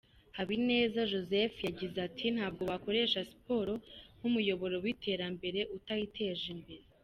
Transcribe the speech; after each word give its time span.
Habineza 0.37 1.07
Joseph 1.11 1.55
yagize 1.67 1.97
ati: 2.07 2.25
“Ntabwo 2.35 2.61
wakoresha 2.71 3.27
siporo 3.31 3.73
nk’umuyoboro 4.17 4.75
w’iterambere 4.83 5.59
utayiteje 5.77 6.45
imbere. 6.55 6.85